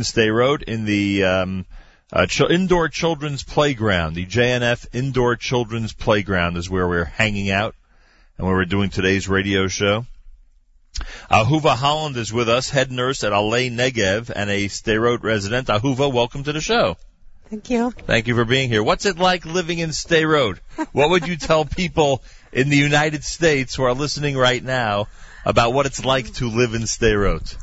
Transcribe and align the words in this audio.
Sderot 0.00 0.62
in 0.62 0.84
the 0.84 1.24
um, 1.24 1.66
uh, 2.12 2.26
ch- 2.26 2.40
indoor 2.42 2.88
children's 2.88 3.42
playground. 3.42 4.14
The 4.14 4.26
JNF 4.26 4.86
indoor 4.92 5.36
children's 5.36 5.92
playground 5.92 6.56
is 6.56 6.70
where 6.70 6.88
we're 6.88 7.04
hanging 7.04 7.50
out 7.50 7.74
and 8.36 8.46
where 8.46 8.56
we're 8.56 8.64
doing 8.64 8.90
today's 8.90 9.28
radio 9.28 9.68
show. 9.68 10.06
Ahuva 11.30 11.76
Holland 11.76 12.16
is 12.16 12.32
with 12.32 12.48
us, 12.48 12.70
head 12.70 12.90
nurse 12.90 13.22
at 13.22 13.32
Alei 13.32 13.70
Negev 13.70 14.30
and 14.34 14.50
a 14.50 14.68
Sderot 14.68 15.22
resident. 15.22 15.68
Ahuva, 15.68 16.12
welcome 16.12 16.44
to 16.44 16.52
the 16.52 16.60
show. 16.60 16.96
Thank 17.50 17.70
you. 17.70 17.90
Thank 17.90 18.26
you 18.26 18.34
for 18.34 18.44
being 18.44 18.68
here. 18.68 18.82
What's 18.82 19.06
it 19.06 19.18
like 19.18 19.46
living 19.46 19.78
in 19.78 19.90
Sderot? 19.90 20.58
What 20.92 21.10
would 21.10 21.26
you 21.26 21.36
tell 21.38 21.64
people 21.64 22.22
in 22.52 22.68
the 22.68 22.76
United 22.76 23.24
States 23.24 23.74
who 23.74 23.84
are 23.84 23.94
listening 23.94 24.36
right 24.36 24.62
now 24.62 25.08
about 25.44 25.72
what 25.72 25.86
it's 25.86 26.04
like 26.04 26.32
to 26.34 26.48
live 26.48 26.74
in 26.74 26.82
Sderot? 26.82 27.56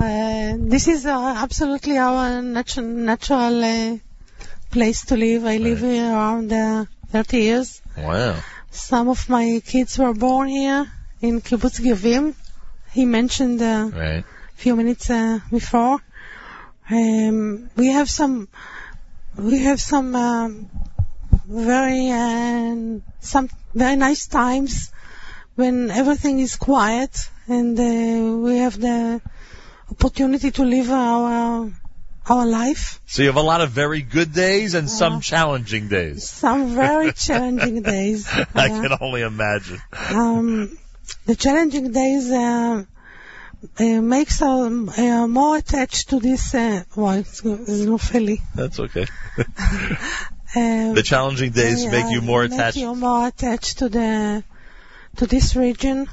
Uh, 0.00 0.56
this 0.58 0.88
is 0.88 1.04
uh, 1.04 1.34
absolutely 1.36 1.98
our 1.98 2.40
natu- 2.40 2.82
natural 3.10 3.62
uh, 3.62 3.98
place 4.70 5.04
to 5.04 5.16
live. 5.16 5.44
I 5.44 5.58
live 5.58 5.82
Right. 5.82 5.92
here 5.92 6.10
around 6.10 6.50
uh, 6.52 6.86
30 7.08 7.36
years. 7.38 7.82
Wow. 7.98 8.36
Some 8.70 9.08
of 9.10 9.28
my 9.28 9.60
kids 9.64 9.98
were 9.98 10.14
born 10.14 10.48
here 10.48 10.90
in 11.20 11.42
Kibbutz 11.42 11.80
Gevim. 11.80 12.34
He 12.92 13.04
mentioned 13.04 13.60
uh, 13.60 13.90
Right. 13.92 14.24
a 14.24 14.56
few 14.56 14.74
minutes 14.74 15.10
uh, 15.10 15.40
before. 15.50 15.98
Um, 16.90 17.68
we 17.76 17.88
have 17.88 18.08
some, 18.08 18.48
we 19.36 19.58
have 19.64 19.80
some 19.80 20.16
um, 20.16 20.70
very 21.46 22.10
uh, 22.10 23.00
some 23.20 23.50
very 23.74 23.96
nice 23.96 24.26
times 24.28 24.92
when 25.56 25.90
everything 25.90 26.38
is 26.40 26.56
quiet 26.56 27.28
and 27.48 27.78
uh, 27.78 28.36
we 28.46 28.56
have 28.58 28.80
the 28.80 29.20
opportunity 29.90 30.50
to 30.52 30.62
live 30.64 30.90
our 30.90 31.70
our 32.26 32.46
life. 32.46 33.00
So 33.06 33.22
you 33.22 33.28
have 33.28 33.36
a 33.36 33.42
lot 33.42 33.60
of 33.60 33.70
very 33.70 34.02
good 34.02 34.32
days 34.32 34.74
and 34.74 34.88
some 34.90 35.20
challenging 35.20 35.88
days. 35.88 36.28
Some 36.30 36.74
very 36.74 37.12
challenging 37.12 37.82
days. 37.94 38.28
I 38.54 38.66
Yeah. 38.66 38.82
can 38.82 38.98
only 39.00 39.22
imagine. 39.22 39.80
um, 40.10 40.78
the 41.26 41.34
challenging 41.34 41.90
days 41.92 42.30
uh, 42.30 42.84
uh, 43.78 43.84
makes 44.00 44.40
us 44.42 44.98
uh, 44.98 45.26
more 45.26 45.56
attached 45.56 46.10
to 46.10 46.20
this. 46.20 46.54
Uh, 46.54 46.82
well, 46.94 47.18
it's, 47.18 47.42
it's 47.44 47.80
not 47.94 48.12
really. 48.12 48.40
That's 48.54 48.78
okay. 48.78 49.06
Um, 50.56 50.94
The 50.94 51.02
challenging 51.04 51.52
days 51.52 51.86
make 51.86 52.10
you 52.10 52.20
more 52.20 52.42
make 52.42 52.52
attached. 52.52 52.76
you 52.76 52.94
more 52.94 53.26
attached 53.28 53.78
to 53.78 53.88
the 53.88 54.42
to 55.16 55.26
this 55.26 55.54
region, 55.56 56.08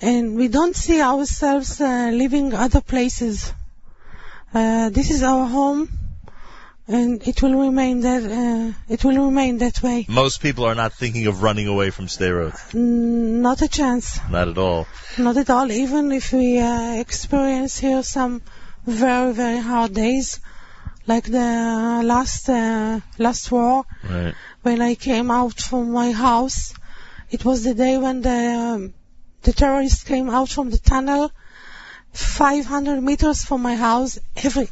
and 0.00 0.36
we 0.36 0.48
don't 0.48 0.76
see 0.76 1.00
ourselves 1.00 1.80
uh, 1.80 2.10
living 2.12 2.52
other 2.54 2.80
places. 2.80 3.52
Uh, 4.54 4.88
this 4.90 5.10
is 5.10 5.22
our 5.22 5.46
home, 5.46 5.88
and 6.88 7.26
it 7.26 7.42
will 7.42 7.54
remain 7.54 8.00
that 8.00 8.22
uh, 8.24 8.72
it 8.88 9.04
will 9.04 9.24
remain 9.24 9.58
that 9.58 9.82
way. 9.82 10.06
Most 10.08 10.40
people 10.40 10.64
are 10.64 10.74
not 10.74 10.92
thinking 10.92 11.26
of 11.26 11.42
running 11.42 11.66
away 11.66 11.90
from 11.90 12.06
Sderot. 12.06 12.52
Mm, 12.72 13.40
Not 13.48 13.62
a 13.62 13.68
chance. 13.68 14.18
Not 14.30 14.48
at 14.48 14.58
all. 14.58 14.86
Not 15.18 15.36
at 15.36 15.50
all. 15.50 15.70
Even 15.70 16.12
if 16.12 16.32
we 16.32 16.58
uh, 16.58 16.94
experience 17.00 17.78
here 17.78 18.02
some 18.02 18.42
very 18.86 19.32
very 19.32 19.58
hard 19.58 19.92
days, 19.94 20.40
like 21.06 21.24
the 21.24 22.02
last 22.04 22.48
uh, 22.48 23.00
last 23.18 23.50
war, 23.50 23.84
Right. 24.08 24.34
when 24.62 24.80
I 24.80 24.94
came 24.94 25.30
out 25.30 25.60
from 25.60 25.90
my 25.92 26.12
house, 26.12 26.72
it 27.30 27.44
was 27.44 27.64
the 27.64 27.74
day 27.74 27.98
when 27.98 28.22
the 28.22 28.30
um, 28.30 28.94
the 29.46 29.52
terrorists 29.52 30.02
came 30.02 30.28
out 30.28 30.48
from 30.48 30.70
the 30.70 30.78
tunnel, 30.78 31.30
500 32.12 33.00
meters 33.00 33.44
from 33.44 33.62
my 33.62 33.76
house. 33.76 34.18
Every 34.34 34.68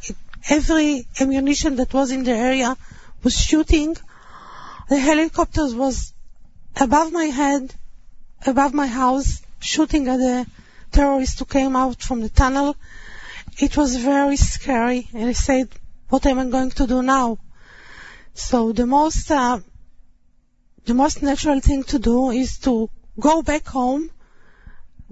every 0.49 1.07
ammunition 1.21 1.77
that 1.77 1.95
was 1.95 2.11
in 2.11 2.25
the 2.25 2.33
area 2.33 2.77
was 3.23 3.37
shooting. 3.39 3.97
The 4.89 4.99
helicopters 4.99 5.77
was 5.77 6.13
above 6.75 7.13
my 7.13 7.27
head, 7.27 7.73
above 8.45 8.75
my 8.75 8.89
house, 8.89 9.43
shooting 9.61 10.09
at 10.09 10.17
the 10.17 10.47
terrorists 10.91 11.39
who 11.39 11.45
came 11.45 11.77
out 11.77 12.03
from 12.03 12.21
the 12.21 12.29
tunnel. 12.29 12.75
It 13.59 13.77
was 13.77 13.95
very 13.95 14.37
scary, 14.37 15.09
and 15.15 15.29
I 15.29 15.35
said, 15.35 15.69
"What 16.09 16.27
am 16.27 16.41
I 16.41 16.47
going 16.57 16.73
to 16.83 16.89
do 16.89 17.01
now?" 17.01 17.39
So 18.35 18.73
the 18.73 18.87
most 18.87 19.31
uh, 19.31 19.61
the 20.85 20.95
most 20.95 21.23
natural 21.23 21.61
thing 21.61 21.85
to 21.95 22.01
do 22.01 22.19
is 22.31 22.59
to 22.67 22.91
go 23.29 23.41
back 23.43 23.69
home, 23.69 24.11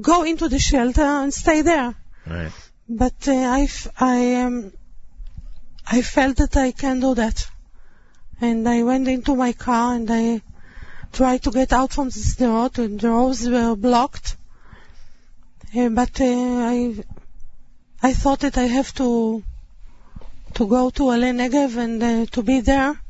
go 0.01 0.25
into 0.25 0.49
the 0.49 0.59
shelter 0.59 1.03
and 1.03 1.33
stay 1.33 1.63
there. 1.63 1.95
Right. 2.27 2.53
But 2.89 3.29
uh, 3.29 3.33
I 3.33 3.63
f- 3.63 3.89
I 3.99 4.35
um, 4.43 4.73
I 5.87 6.03
felt 6.03 6.37
that 6.37 6.57
I 6.57 6.73
can 6.73 7.01
do 7.01 7.15
that, 7.15 7.47
and 8.41 8.69
I 8.69 8.83
went 8.83 9.09
into 9.09 9.35
my 9.37 9.53
car 9.53 9.95
and 9.95 10.11
I 10.11 10.43
tried 11.13 11.43
to 11.43 11.51
get 11.51 11.73
out 11.73 11.93
from 11.93 12.09
the 12.09 12.49
road, 12.49 12.79
and 12.79 12.99
the 12.99 13.11
roads 13.11 13.49
were 13.49 13.77
blocked. 13.77 14.37
Uh, 15.77 15.89
but 15.89 16.21
uh, 16.21 16.25
I 16.25 17.05
I 18.03 18.13
thought 18.13 18.41
that 18.41 18.59
I 18.59 18.65
have 18.65 18.93
to 18.95 19.43
to 20.55 20.67
go 20.67 20.91
to 20.91 21.03
Alei 21.05 21.33
Negev 21.33 21.77
and 21.77 22.03
uh, 22.03 22.27
to 22.27 22.43
be 22.43 22.61
there 22.61 23.01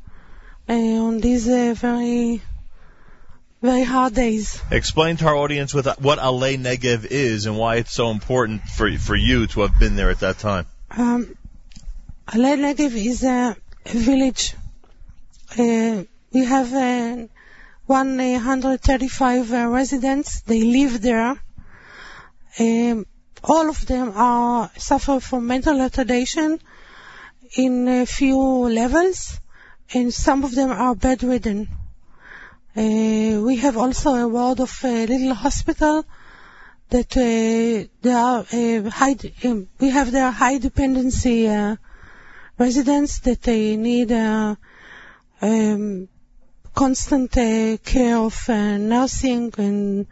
uh, 0.69 0.73
on 0.73 1.21
this 1.21 1.49
uh, 1.49 1.75
very 1.77 2.41
very 3.63 3.85
hard 3.85 4.15
days. 4.15 4.61
Explain 4.71 5.17
to 5.19 5.27
our 5.27 5.37
audience 5.37 5.73
with 5.73 5.87
what 6.01 6.19
Alei 6.19 6.59
Negev 6.59 7.07
is 7.07 7.47
and 7.47 7.57
why 7.57 7.77
it's 7.77 7.93
so 7.93 8.11
important 8.11 8.63
for 8.63 8.91
for 8.99 9.15
you 9.15 9.47
to 9.47 9.61
have 9.61 9.79
been 9.79 9.95
there 9.97 10.11
at 10.11 10.21
that 10.21 10.39
time. 10.39 10.67
Um, 10.91 11.37
Alei 12.27 12.57
Negev 12.59 12.95
is 13.07 13.23
a, 13.23 13.57
a 13.87 13.99
village. 14.09 14.55
Uh, 15.57 16.03
we 16.33 16.45
have 16.45 16.75
uh, 16.75 17.27
135 17.87 19.53
uh, 19.53 19.67
residents. 19.69 20.41
They 20.41 20.63
live 20.63 21.01
there. 21.01 21.37
Um, 22.59 23.07
all 23.45 23.69
of 23.69 23.87
them 23.87 24.13
are 24.15 24.71
suffer 24.77 25.21
from 25.21 25.47
mental 25.47 25.75
retardation 25.75 26.59
in 27.57 27.87
a 27.87 28.07
few 28.07 28.39
levels, 28.39 29.39
and 29.95 30.13
some 30.13 30.43
of 30.43 30.55
them 30.55 30.71
are 30.71 30.95
bedridden. 30.95 31.69
Uh, 32.75 33.43
we 33.45 33.57
have 33.57 33.77
also 33.77 34.15
a 34.15 34.27
ward 34.27 34.59
of 34.59 34.83
little 34.83 35.35
hospital 35.35 36.07
that 36.89 37.15
uh, 37.19 37.87
they 38.01 38.13
are 38.13 38.41
uh, 38.41 38.91
high, 38.91 39.15
um, 39.45 39.69
we 39.79 39.91
have 39.91 40.11
their 40.11 40.31
high 40.31 40.57
dependency 40.57 41.47
residents 42.59 43.19
that 43.21 43.43
they 43.43 43.77
need 43.77 44.11
um, 44.11 46.09
constant 46.75 47.33
care 47.33 48.17
of 48.17 48.49
nursing 48.49 49.53
and 49.59 50.07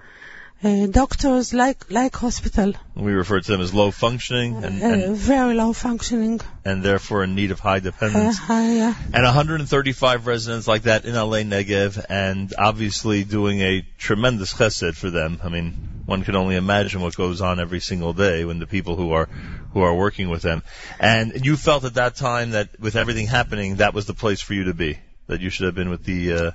uh, 0.63 0.87
doctors 0.87 1.53
like 1.55 1.91
like 1.91 2.15
hospital, 2.17 2.75
We 2.95 3.13
refer 3.13 3.41
to 3.41 3.51
them 3.53 3.61
as 3.61 3.73
low 3.73 3.91
functioning 3.91 4.63
and, 4.63 4.83
uh, 4.83 4.87
and, 4.87 5.17
very 5.17 5.55
low 5.55 5.73
functioning. 5.73 6.41
and 6.65 6.83
therefore 6.83 7.25
in 7.25 7.35
need 7.35 7.51
of 7.51 7.61
high 7.61 7.81
dependence. 7.81 8.39
uh, 8.49 8.95
And 9.13 9.25
135 9.25 10.27
residents 10.27 10.69
like 10.69 10.83
that 10.83 11.05
in 11.05 11.15
Alei 11.15 11.45
Negev, 11.45 12.05
and 12.09 12.53
obviously 12.59 13.25
doing 13.25 13.61
a 13.61 13.87
tremendous 13.99 14.53
chesed 14.53 14.97
for 14.97 15.11
them. 15.11 15.41
I 15.43 15.49
mean, 15.49 16.03
one 16.07 16.25
can 16.25 16.37
only 16.37 16.57
imagine 16.57 17.01
what 17.01 17.17
goes 17.17 17.41
on 17.41 17.61
every 17.61 17.81
single 17.81 18.13
day 18.13 18.45
when 18.45 18.59
the 18.59 18.67
people 18.67 18.97
who 18.97 19.13
are 19.13 19.29
who 19.73 19.81
are 19.83 19.95
working 19.95 20.29
with 20.29 20.43
them. 20.43 20.63
And 20.99 21.47
you 21.47 21.57
felt 21.57 21.85
at 21.85 21.95
that 21.95 22.17
time 22.17 22.51
that 22.51 22.69
with 22.81 22.97
everything 22.97 23.29
happening, 23.29 23.77
that 23.77 23.95
was 23.95 24.07
the 24.07 24.15
place 24.15 24.41
for 24.41 24.53
you 24.55 24.65
to 24.65 24.75
be. 24.75 24.99
That 25.29 25.41
you 25.41 25.49
should 25.49 25.67
have 25.67 25.77
been 25.77 25.91
with 25.91 26.03
the 26.05 26.33
uh, 26.33 26.51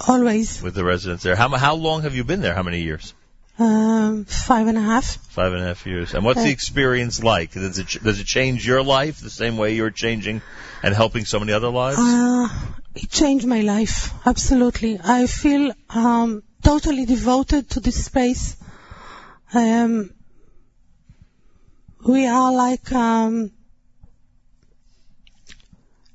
always 0.00 0.62
with 0.62 0.74
the 0.74 0.84
residents 0.84 1.22
there. 1.22 1.36
How 1.36 1.48
how 1.56 1.74
long 1.74 2.02
have 2.02 2.14
you 2.14 2.24
been 2.24 2.40
there? 2.40 2.54
How 2.54 2.62
many 2.62 2.82
years? 2.82 3.14
um, 3.58 4.26
five 4.26 4.66
and 4.66 4.76
a 4.76 4.82
half. 4.82 5.04
Five 5.32 5.52
and 5.54 5.62
a 5.62 5.66
half 5.66 5.86
years. 5.86 6.12
And 6.14 6.24
what's 6.24 6.42
the 6.42 6.50
Uh, 6.50 6.52
experience 6.52 7.22
like? 7.22 7.52
Does 7.52 7.78
it 7.78 7.88
does 8.02 8.20
it 8.20 8.26
change 8.26 8.66
your 8.66 8.82
life 8.82 9.20
the 9.20 9.30
same 9.30 9.56
way 9.56 9.74
you're 9.74 9.90
changing 9.90 10.42
and 10.82 10.94
helping 10.94 11.24
so 11.24 11.40
many 11.40 11.52
other 11.52 11.70
lives? 11.70 11.98
Uh, 11.98 12.48
it 12.94 13.10
changed 13.10 13.46
my 13.46 13.62
life, 13.62 14.12
absolutely. 14.26 14.98
I 15.02 15.26
feel 15.26 15.72
um, 15.88 16.42
totally 16.62 17.06
devoted 17.06 17.70
to 17.70 17.80
this 17.80 18.04
space. 18.04 18.56
Um, 19.54 20.10
we 22.06 22.26
are 22.26 22.52
like, 22.52 22.92
um, 22.92 23.50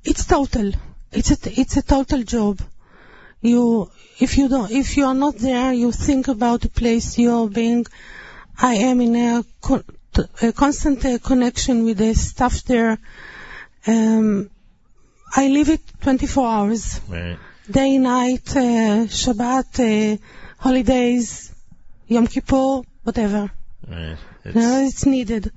it's 0.04 0.26
total. 0.26 0.72
It's 1.12 1.30
a, 1.30 1.60
it's 1.60 1.76
a 1.76 1.82
total 1.82 2.22
job. 2.22 2.60
You, 3.42 3.90
if 4.20 4.38
you 4.38 4.48
don't, 4.48 4.70
if 4.70 4.96
you 4.96 5.04
are 5.06 5.14
not 5.14 5.36
there, 5.36 5.72
you 5.72 5.92
think 5.92 6.28
about 6.28 6.60
the 6.60 6.68
place 6.68 7.18
you're 7.18 7.48
being. 7.48 7.84
I 8.56 8.74
am 8.76 9.00
in 9.00 9.16
a, 9.16 9.44
a 10.42 10.52
constant 10.52 11.04
uh, 11.04 11.18
connection 11.18 11.84
with 11.84 11.98
the 11.98 12.14
stuff 12.14 12.62
there. 12.64 12.98
Um, 13.86 14.48
I 15.34 15.48
live 15.48 15.70
it 15.70 15.80
24 16.02 16.46
hours, 16.46 17.00
right. 17.08 17.36
day, 17.68 17.98
night, 17.98 18.48
uh, 18.54 19.06
Shabbat, 19.08 19.80
uh, 19.80 20.18
holidays, 20.58 21.52
Yom 22.06 22.28
Kippur, 22.28 22.82
whatever. 23.02 23.50
Right. 23.88 24.16
It's, 24.44 24.54
No, 24.54 24.84
it's 24.84 25.06
needed. 25.06 25.50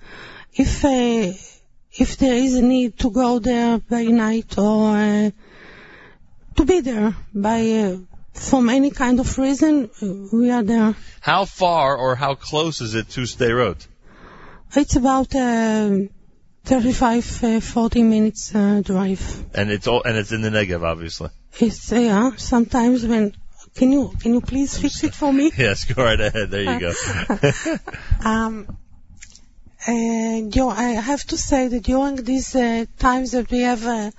If 0.53 0.85
uh, 0.85 1.33
if 1.97 2.17
there 2.17 2.35
is 2.35 2.55
a 2.55 2.61
need 2.61 2.97
to 2.99 3.11
go 3.11 3.39
there 3.39 3.77
by 3.77 4.03
night 4.03 4.57
or 4.57 4.97
uh, 4.97 5.31
to 6.55 6.65
be 6.65 6.81
there 6.81 7.15
by 7.33 7.59
uh, 7.71 7.97
from 8.33 8.69
any 8.69 8.91
kind 8.91 9.19
of 9.19 9.37
reason, 9.37 9.89
uh, 10.01 10.35
we 10.35 10.51
are 10.51 10.63
there. 10.63 10.95
How 11.21 11.45
far 11.45 11.95
or 11.97 12.15
how 12.15 12.35
close 12.35 12.81
is 12.81 12.95
it 12.95 13.09
to 13.11 13.21
Sderot? 13.21 13.87
It's 14.75 14.95
about 14.95 15.33
uh, 15.33 15.99
35, 16.65 17.43
uh, 17.43 17.59
40 17.61 18.03
minutes 18.03 18.53
uh, 18.53 18.81
drive. 18.83 19.45
And 19.53 19.71
it's 19.71 19.87
all, 19.87 20.03
and 20.03 20.17
it's 20.17 20.31
in 20.31 20.41
the 20.41 20.49
Negev, 20.49 20.83
obviously. 20.83 21.29
It's 21.59 21.91
uh, 21.91 21.95
yeah. 21.97 22.31
Sometimes 22.35 23.05
when 23.05 23.33
can 23.75 23.91
you 23.91 24.11
can 24.19 24.33
you 24.33 24.41
please 24.41 24.77
fix 24.77 25.03
it 25.03 25.13
for 25.13 25.31
me? 25.31 25.51
Yes, 25.57 25.85
go 25.85 26.03
right 26.03 26.19
ahead. 26.19 26.51
There 26.51 26.63
you 26.63 26.79
go. 26.79 27.77
Um, 28.29 28.77
and 29.87 30.55
you, 30.55 30.67
I 30.67 30.93
have 30.93 31.23
to 31.25 31.37
say 31.37 31.67
that 31.67 31.83
during 31.83 32.15
these 32.15 32.55
uh, 32.55 32.85
times 32.97 33.31
that 33.31 33.51
we 33.51 33.59
have 33.61 33.85
uh, 33.85 34.11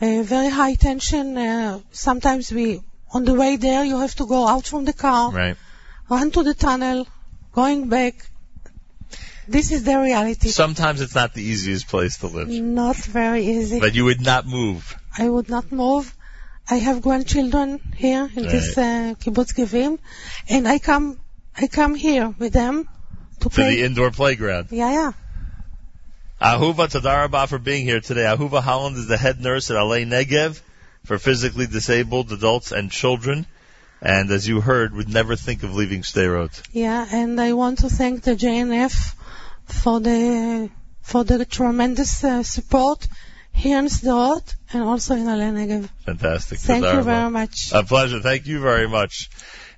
very 0.00 0.48
high 0.48 0.74
tension, 0.74 1.36
uh, 1.36 1.80
sometimes 1.90 2.52
we, 2.52 2.80
on 3.12 3.24
the 3.24 3.34
way 3.34 3.56
there, 3.56 3.84
you 3.84 3.98
have 3.98 4.14
to 4.16 4.26
go 4.26 4.46
out 4.46 4.66
from 4.66 4.84
the 4.84 4.92
car, 4.92 5.30
right. 5.32 5.56
run 6.08 6.30
to 6.32 6.42
the 6.42 6.54
tunnel, 6.54 7.06
going 7.52 7.88
back. 7.88 8.14
This 9.48 9.72
is 9.72 9.82
the 9.84 9.98
reality. 9.98 10.48
Sometimes 10.50 11.00
it's 11.00 11.14
not 11.14 11.32
the 11.32 11.42
easiest 11.42 11.88
place 11.88 12.18
to 12.18 12.26
live, 12.26 12.48
Not 12.48 12.96
very 12.96 13.46
easy. 13.46 13.80
but 13.80 13.94
you 13.94 14.04
would 14.04 14.20
not 14.20 14.46
move. 14.46 14.94
I 15.16 15.28
would 15.28 15.48
not 15.48 15.72
move. 15.72 16.14
I 16.70 16.76
have 16.76 17.00
grandchildren 17.00 17.80
here 17.96 18.28
in 18.36 18.42
this 18.42 18.76
uh, 18.76 19.14
kibbutz 19.18 19.54
Gevim, 19.54 19.98
and 20.50 20.68
I 20.68 20.78
come, 20.78 21.18
I 21.56 21.66
come 21.66 21.94
here 21.94 22.34
with 22.38 22.52
them 22.52 22.86
to 23.40 23.48
To 23.48 23.50
play. 23.50 23.76
the 23.76 23.84
indoor 23.84 24.10
playground. 24.10 24.68
yeah, 24.70 24.92
yeah. 24.92 25.12
Ahuva 26.40 26.88
Tadarabah 26.88 27.48
for 27.48 27.58
being 27.58 27.84
here 27.84 28.00
today. 28.00 28.22
Ahuva 28.22 28.62
Holland 28.62 28.96
is 28.96 29.08
the 29.08 29.16
head 29.16 29.40
nurse 29.40 29.70
at 29.70 29.76
Alei 29.76 30.06
Negev 30.06 30.60
for 31.04 31.18
physically 31.18 31.66
disabled 31.66 32.30
adults 32.30 32.70
and 32.70 32.90
children. 32.90 33.46
And 34.00 34.30
as 34.30 34.46
you 34.46 34.60
heard, 34.60 34.94
would 34.94 35.08
never 35.08 35.34
think 35.34 35.64
of 35.64 35.74
leaving 35.74 36.02
Sderot. 36.02 36.62
Yeah, 36.72 37.04
and 37.10 37.40
I 37.40 37.54
want 37.54 37.80
to 37.80 37.88
thank 37.88 38.22
the 38.22 38.36
JNF 38.36 39.14
for 39.66 39.98
the 39.98 40.70
for 41.02 41.24
the 41.24 41.44
tremendous 41.44 42.22
uh, 42.22 42.44
support 42.44 43.08
here 43.52 43.78
in 43.78 43.86
Sderot 43.86 44.54
and 44.72 44.84
also 44.84 45.14
in 45.14 45.26
Alei 45.26 45.52
Negev. 45.52 45.88
Fantastic. 46.06 46.60
Thank 46.60 46.84
you 46.84 47.02
very 47.02 47.30
much. 47.30 47.72
A 47.72 47.82
pleasure. 47.82 48.20
Thank 48.20 48.46
you 48.46 48.60
very 48.60 48.88
much. 48.88 49.28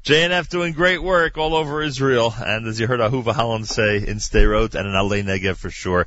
JNF 0.04 0.48
doing 0.48 0.72
great 0.72 1.02
work 1.02 1.36
all 1.36 1.54
over 1.54 1.82
Israel, 1.82 2.34
and 2.38 2.66
as 2.66 2.80
you 2.80 2.86
heard 2.86 3.00
Ahuva 3.00 3.34
Holland 3.34 3.68
say, 3.68 3.96
in 3.96 4.16
Sderot 4.16 4.74
and 4.74 4.86
in 4.88 4.94
Alei 4.94 5.22
Negev 5.22 5.56
for 5.56 5.70
sure. 5.70 5.98